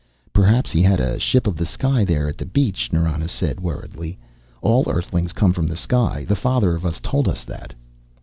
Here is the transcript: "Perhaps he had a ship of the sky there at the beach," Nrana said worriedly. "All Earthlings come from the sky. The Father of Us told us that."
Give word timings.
"Perhaps 0.33 0.71
he 0.71 0.81
had 0.81 0.99
a 0.99 1.19
ship 1.19 1.45
of 1.45 1.57
the 1.57 1.63
sky 1.67 2.03
there 2.03 2.27
at 2.27 2.35
the 2.39 2.43
beach," 2.47 2.89
Nrana 2.91 3.29
said 3.29 3.59
worriedly. 3.59 4.17
"All 4.63 4.83
Earthlings 4.89 5.31
come 5.31 5.53
from 5.53 5.67
the 5.67 5.75
sky. 5.75 6.25
The 6.27 6.35
Father 6.35 6.73
of 6.73 6.87
Us 6.87 6.99
told 6.99 7.27
us 7.27 7.43
that." 7.43 7.75